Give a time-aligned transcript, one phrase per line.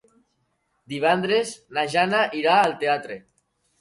[0.93, 3.19] Divendres na Jana irà al teatre.